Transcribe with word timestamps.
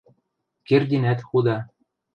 Кердинӓт 0.67 1.19
худа... 1.27 1.57